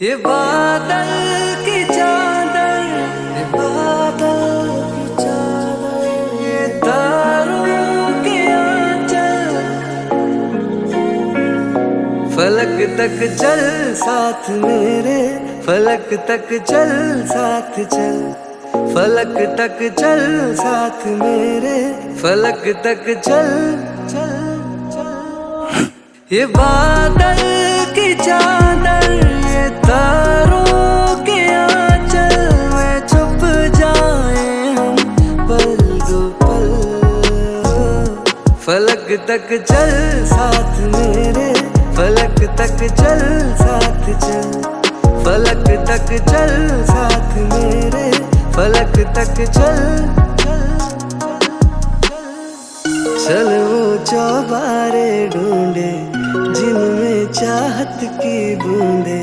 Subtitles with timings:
[0.00, 1.10] ये बादल
[1.64, 2.80] की चादर,
[3.36, 6.02] ये बादल की चादर,
[6.42, 9.54] ये तारों के आंचल।
[12.36, 13.62] फलक तक चल,
[13.94, 15.18] साथ मेरे,
[15.66, 16.92] फलक तक चल,
[17.26, 18.18] साथ चल।
[18.94, 21.78] फलक तक चल, साथ मेरे,
[22.22, 23.48] फलक तक चल
[24.12, 24.36] चल
[24.92, 25.88] चल।
[26.32, 27.42] ये बादल
[27.94, 28.45] की चादर
[39.16, 41.52] तक चल, साथ मेरे।
[41.96, 43.22] फलक तक चल,
[43.54, 44.62] साथ चल।
[45.24, 48.10] फलक तक चल, साथ मेरे।
[48.52, 50.16] फलक तक चल
[53.26, 56.12] चल वो चौबारे ढूंढे,
[56.54, 59.22] जिनमें चाहत की बूंदे।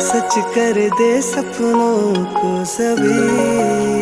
[0.00, 4.01] सच कर दे सपनों को सभी।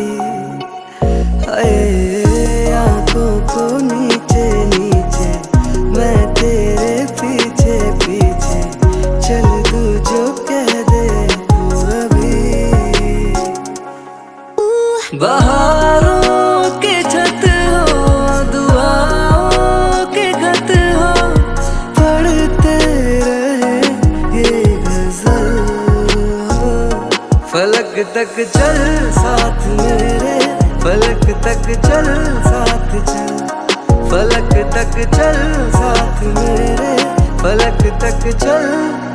[28.03, 28.77] तक चल
[29.11, 30.39] साथ मेरे,
[30.79, 32.07] फलक तक चल
[32.45, 33.37] साथ चल।
[34.09, 36.95] फलक तक चल साथ मेरे,
[37.37, 39.10] फलक तक चल।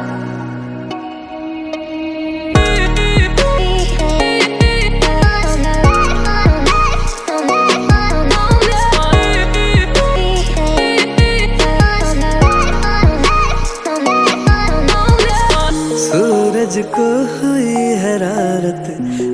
[16.76, 18.86] सूरज को हुई हरारत,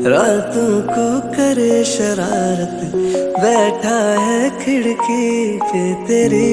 [0.06, 2.92] रातों को करे शरारत,
[3.36, 6.52] बैठा है खिड़की पे तेरी।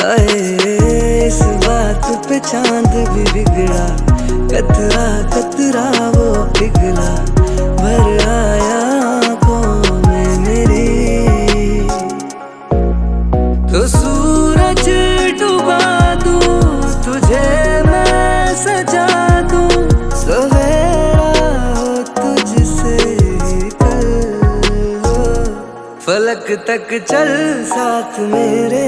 [0.00, 0.26] हाय,
[1.26, 3.86] इस बात पे चाँद भी बिगड़ा
[4.52, 7.10] कतरा कतरा वो पिघला,
[7.76, 8.89] भर आया
[26.50, 27.28] तक चल
[27.64, 28.86] साथ मेरे,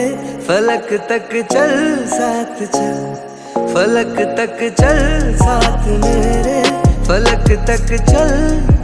[0.49, 3.15] फलक तक चल साथ चल।
[3.75, 6.63] फलक तक चल साथ मेरे,
[7.05, 8.82] फलक तक चल।